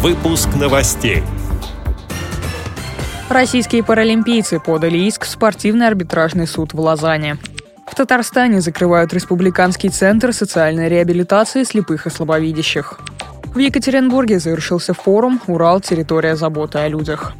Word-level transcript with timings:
Выпуск 0.00 0.50
новостей. 0.54 1.24
Российские 3.28 3.82
паралимпийцы 3.82 4.60
подали 4.60 4.96
иск 4.98 5.24
в 5.24 5.28
спортивный 5.28 5.88
арбитражный 5.88 6.46
суд 6.46 6.72
в 6.72 6.78
Лозанне. 6.78 7.36
В 7.84 7.96
Татарстане 7.96 8.60
закрывают 8.60 9.12
Республиканский 9.12 9.88
центр 9.88 10.32
социальной 10.32 10.88
реабилитации 10.88 11.64
слепых 11.64 12.06
и 12.06 12.10
слабовидящих. 12.10 13.00
В 13.52 13.58
Екатеринбурге 13.58 14.38
завершился 14.38 14.94
форум 14.94 15.40
«Урал. 15.48 15.80
Территория 15.80 16.36
заботы 16.36 16.78
о 16.78 16.86
людях». 16.86 17.32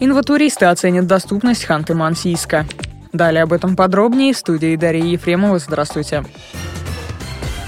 Инватуристы 0.00 0.64
оценят 0.64 1.06
доступность 1.06 1.66
Ханты-Мансийска. 1.68 2.64
Далее 3.12 3.42
об 3.42 3.52
этом 3.52 3.76
подробнее 3.76 4.32
в 4.32 4.38
студии 4.38 4.74
Дарьи 4.74 5.10
Ефремова. 5.10 5.58
Здравствуйте. 5.58 6.24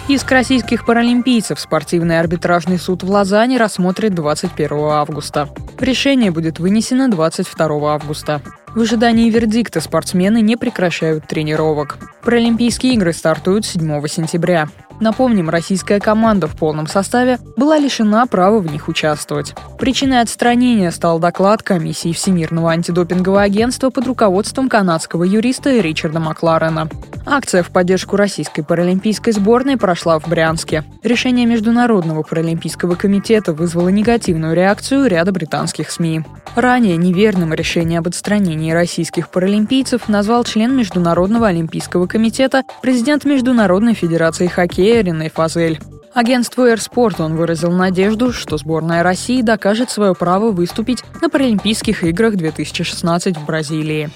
Иск 0.08 0.32
российских 0.32 0.84
паралимпийцев 0.84 1.60
спортивный 1.60 2.18
арбитражный 2.18 2.78
суд 2.78 3.04
в 3.04 3.10
Лозанне 3.10 3.56
рассмотрит 3.56 4.14
21 4.14 4.72
августа. 4.90 5.48
Решение 5.78 6.32
будет 6.32 6.58
вынесено 6.58 7.08
22 7.08 7.94
августа. 7.94 8.42
В 8.74 8.80
ожидании 8.80 9.30
вердикта 9.30 9.80
спортсмены 9.80 10.40
не 10.40 10.56
прекращают 10.56 11.28
тренировок. 11.28 11.98
Паралимпийские 12.24 12.94
игры 12.94 13.12
стартуют 13.12 13.64
7 13.64 14.06
сентября. 14.08 14.68
Напомним, 14.98 15.50
российская 15.50 16.00
команда 16.00 16.48
в 16.48 16.56
полном 16.56 16.88
составе 16.88 17.38
была 17.56 17.78
лишена 17.78 18.26
права 18.26 18.58
в 18.58 18.70
них 18.70 18.88
участвовать. 18.88 19.54
Причиной 19.78 20.20
отстранения 20.20 20.90
стал 20.90 21.20
доклад 21.20 21.62
комиссии 21.62 22.12
Всемирного 22.12 22.72
антидопингового 22.72 23.42
агентства 23.42 23.90
под 23.90 24.06
руководством 24.06 24.68
канадского 24.68 25.22
юриста 25.24 25.78
Ричарда 25.78 26.18
Макларена. 26.18 26.88
Акция 27.24 27.62
в 27.62 27.70
поддержку 27.70 28.16
российской 28.16 28.62
паралимпийской 28.62 29.32
сборной 29.32 29.76
прошла 29.76 30.18
в 30.18 30.28
Брянске. 30.28 30.84
Решение 31.02 31.46
Международного 31.46 32.22
паралимпийского 32.22 32.94
комитета 32.94 33.52
вызвало 33.52 33.88
негативную 33.88 34.54
реакцию 34.54 35.06
ряда 35.06 35.32
британских 35.32 35.90
СМИ. 35.90 36.24
Ранее 36.56 36.96
неверным 36.96 37.54
решение 37.54 38.00
об 38.00 38.08
отстранении 38.08 38.72
российских 38.72 39.28
паралимпийцев 39.30 40.08
назвал 40.08 40.44
член 40.44 40.76
Международного 40.76 41.48
олимпийского 41.48 42.06
комитета, 42.06 42.64
президент 42.82 43.24
Международной 43.24 43.94
федерации 43.94 44.48
хоккея 44.48 45.02
Рене 45.02 45.30
Фазель. 45.30 45.80
Агентству 46.14 46.66
«Эрспорт» 46.66 47.20
он 47.20 47.36
выразил 47.36 47.70
надежду, 47.70 48.32
что 48.32 48.58
сборная 48.58 49.02
России 49.02 49.40
докажет 49.40 49.90
свое 49.90 50.14
право 50.14 50.50
выступить 50.50 51.02
на 51.22 51.30
Паралимпийских 51.30 52.04
играх 52.04 52.36
2016 52.36 53.38
в 53.38 53.46
Бразилии. 53.46 54.10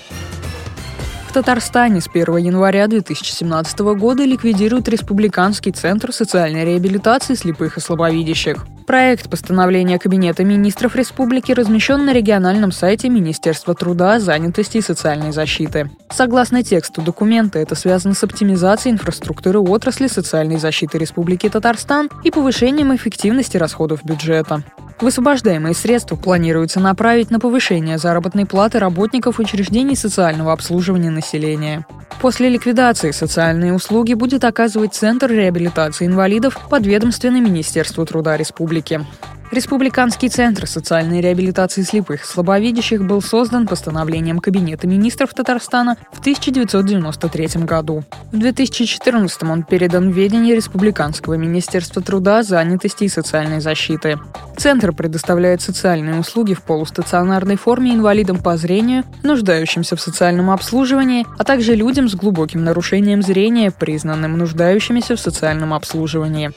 Татарстане 1.37 2.01
с 2.01 2.09
1 2.09 2.34
января 2.39 2.87
2017 2.87 3.79
года 3.81 4.25
ликвидируют 4.25 4.89
Республиканский 4.89 5.70
центр 5.70 6.11
социальной 6.11 6.65
реабилитации 6.65 7.34
слепых 7.34 7.77
и 7.77 7.81
слабовидящих. 7.81 8.67
Проект 8.87 9.28
постановления 9.28 9.98
Кабинета 9.98 10.45
министров 10.45 10.97
республики 10.97 11.53
размещен 11.53 12.06
на 12.06 12.15
региональном 12.15 12.73
сайте 12.73 13.11
Министерства 13.11 13.75
труда, 13.75 14.19
занятости 14.19 14.78
и 14.78 14.81
социальной 14.81 15.33
защиты. 15.33 15.91
Согласно 16.11 16.62
тексту 16.62 17.03
документа, 17.03 17.59
это 17.59 17.75
связано 17.75 18.15
с 18.15 18.25
оптимизацией 18.25 18.95
инфраструктуры 18.95 19.59
отрасли 19.59 20.06
социальной 20.06 20.56
защиты 20.56 20.97
Республики 20.97 21.50
Татарстан 21.50 22.09
и 22.25 22.31
повышением 22.31 22.97
эффективности 22.97 23.59
расходов 23.59 24.03
бюджета. 24.06 24.62
Высвобождаемые 25.00 25.75
средства 25.75 26.16
планируется 26.16 26.80
направить 26.80 27.30
на 27.30 27.39
повышение 27.39 27.98
заработной 27.98 28.47
платы 28.47 28.78
работников 28.78 29.38
учреждений 29.38 29.94
социального 29.94 30.53
обслуживания 30.53 31.11
населения. 31.11 31.86
После 32.20 32.48
ликвидации 32.48 33.11
социальные 33.11 33.75
услуги 33.75 34.14
будет 34.14 34.44
оказывать 34.44 34.94
Центр 34.94 35.30
реабилитации 35.30 36.06
инвалидов 36.06 36.58
подведомственный 36.70 37.41
Министерству 37.41 38.06
труда 38.06 38.38
республики. 38.38 39.05
Республиканский 39.52 40.28
центр 40.28 40.66
социальной 40.66 41.20
реабилитации 41.20 41.83
слепых 41.83 42.25
и 42.25 42.27
слабовидящих 42.27 43.06
был 43.06 43.22
создан 43.22 43.69
постановлением 43.69 44.41
Кабинета 44.41 44.88
министров 44.88 45.33
Татарстана 45.34 45.97
в 46.12 46.19
1993 46.19 47.65
году. 47.65 48.03
В 48.32 48.38
2014 48.38 49.43
он 49.44 49.62
передан 49.62 50.10
в 50.10 50.15
ведение 50.15 50.56
Республиканского 50.56 51.34
министерства 51.34 52.03
труда, 52.03 52.43
занятости 52.43 53.04
и 53.04 53.09
социальной 53.09 53.60
защиты. 53.60 54.19
Центр 54.56 54.93
предоставляет 54.93 55.62
социальные 55.62 56.19
услуги 56.19 56.54
в 56.54 56.62
полустационарной 56.62 57.56
форме 57.56 57.94
инвалидам 57.94 58.38
по 58.38 58.56
зрению, 58.56 59.04
нуждающимся 59.22 59.94
в 59.94 60.00
социальном 60.00 60.50
обслуживании, 60.50 61.25
а 61.38 61.44
также 61.44 61.76
людям 61.76 62.09
с 62.09 62.16
глубоким 62.16 62.65
нарушением 62.65 63.22
зрения, 63.22 63.71
признанным 63.71 64.37
нуждающимися 64.38 65.15
в 65.15 65.21
социальном 65.21 65.72
обслуживании. 65.72 66.53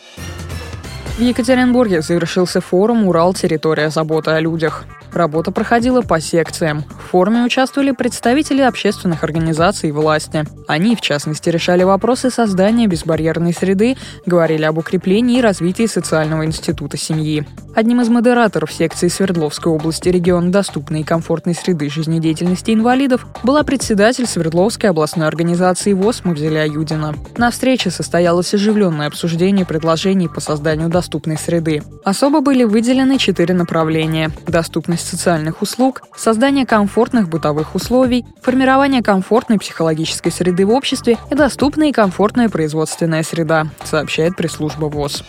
В 1.19 1.21
Екатеринбурге 1.21 2.01
завершился 2.01 2.61
форум 2.61 3.05
«Урал. 3.05 3.33
Территория 3.33 3.89
заботы 3.89 4.31
о 4.31 4.39
людях». 4.39 4.85
Работа 5.13 5.51
проходила 5.51 6.01
по 6.01 6.19
секциям. 6.19 6.83
В 6.83 7.11
форуме 7.11 7.43
участвовали 7.43 7.91
представители 7.91 8.61
общественных 8.61 9.23
организаций 9.23 9.89
и 9.89 9.91
власти. 9.91 10.45
Они, 10.67 10.95
в 10.95 11.01
частности, 11.01 11.49
решали 11.49 11.83
вопросы 11.83 12.29
создания 12.29 12.87
безбарьерной 12.87 13.53
среды, 13.53 13.97
говорили 14.25 14.63
об 14.63 14.77
укреплении 14.77 15.39
и 15.39 15.41
развитии 15.41 15.87
социального 15.87 16.45
института 16.45 16.97
семьи. 16.97 17.45
Одним 17.75 18.01
из 18.01 18.09
модераторов 18.09 18.71
секции 18.71 19.07
Свердловской 19.07 19.71
области 19.71 20.09
регион 20.09 20.51
доступной 20.51 21.01
и 21.01 21.03
комфортной 21.03 21.55
среды 21.55 21.89
жизнедеятельности 21.89 22.71
инвалидов 22.71 23.25
была 23.43 23.63
председатель 23.63 24.25
Свердловской 24.25 24.89
областной 24.89 25.27
организации 25.27 25.93
ВОЗ 25.93 26.25
Мавзеля 26.25 26.65
Юдина. 26.65 27.15
На 27.37 27.51
встрече 27.51 27.89
состоялось 27.89 28.53
оживленное 28.53 29.07
обсуждение 29.07 29.65
предложений 29.65 30.29
по 30.29 30.41
созданию 30.41 30.89
доступной 30.89 31.37
среды. 31.37 31.81
Особо 32.03 32.41
были 32.41 32.63
выделены 32.63 33.17
четыре 33.17 33.53
направления– 33.53 34.31
доступность 34.47 34.98
доступность 34.99 35.07
социальных 35.07 35.61
услуг, 35.61 36.01
создание 36.15 36.65
комфортных 36.65 37.29
бытовых 37.29 37.75
условий, 37.75 38.25
формирование 38.41 39.01
комфортной 39.01 39.57
психологической 39.57 40.31
среды 40.31 40.65
в 40.65 40.71
обществе 40.71 41.17
и 41.31 41.35
доступная 41.35 41.89
и 41.89 41.91
комфортная 41.91 42.49
производственная 42.49 43.23
среда, 43.23 43.67
сообщает 43.83 44.35
пресс-служба 44.35 44.85
ВОЗ. 44.85 45.23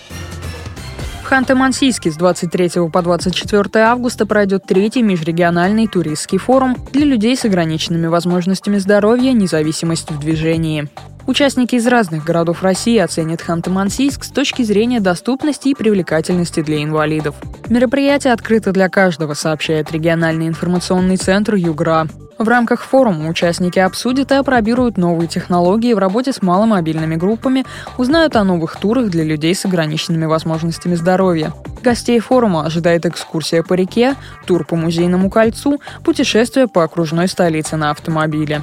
В 1.23 1.33
Ханты-Мансийске 1.33 2.11
с 2.11 2.17
23 2.17 2.91
по 2.93 3.03
24 3.03 3.85
августа 3.85 4.27
пройдет 4.27 4.65
третий 4.67 5.03
межрегиональный 5.03 5.87
туристский 5.87 6.39
форум 6.39 6.77
для 6.93 7.05
людей 7.05 7.37
с 7.37 7.45
ограниченными 7.45 8.09
возможностями 8.09 8.79
здоровья 8.79 9.33
«Независимость 9.33 10.11
в 10.11 10.19
движении». 10.19 10.89
Участники 11.27 11.77
из 11.77 11.87
разных 11.87 12.25
городов 12.25 12.63
России 12.63 12.99
оценят 12.99 13.41
Ханты-Мансийск 13.41 14.25
с 14.25 14.31
точки 14.31 14.63
зрения 14.63 15.01
доступности 15.01 15.69
и 15.69 15.75
привлекательности 15.75 16.61
для 16.63 16.83
инвалидов. 16.83 17.35
Мероприятие 17.69 18.33
открыто 18.33 18.73
для 18.73 18.89
каждого, 18.89 19.35
сообщает 19.35 19.93
региональный 19.93 20.49
информационный 20.49 21.17
центр 21.17 21.55
«Югра». 21.55 22.09
В 22.41 22.49
рамках 22.49 22.85
форума 22.85 23.29
участники 23.29 23.79
обсудят 23.79 24.33
и 24.33 24.35
опробируют 24.35 24.97
новые 24.97 25.29
технологии 25.29 25.93
в 25.93 25.99
работе 25.99 26.33
с 26.33 26.41
маломобильными 26.41 27.17
группами, 27.17 27.67
узнают 27.99 28.35
о 28.35 28.45
новых 28.45 28.77
турах 28.77 29.11
для 29.11 29.25
людей 29.25 29.55
с 29.55 29.67
ограниченными 29.67 30.25
возможностями 30.25 30.95
здоровья. 30.95 31.53
Гостей 31.83 32.19
форума 32.19 32.65
ожидает 32.65 33.05
экскурсия 33.05 33.63
по 33.63 33.75
реке, 33.75 34.15
тур 34.47 34.65
по 34.65 34.75
музейному 34.75 35.29
кольцу, 35.29 35.83
путешествие 36.03 36.67
по 36.67 36.83
окружной 36.83 37.29
столице 37.29 37.77
на 37.77 37.91
автомобиле. 37.91 38.63